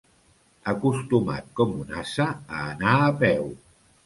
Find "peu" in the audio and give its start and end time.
3.23-3.47